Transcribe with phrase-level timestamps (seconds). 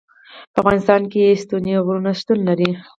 [0.53, 2.69] په افغانستان کې ستوني غرونه شتون لري.